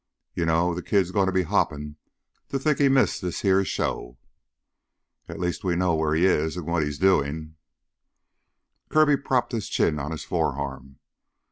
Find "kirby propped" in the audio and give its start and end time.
8.89-9.51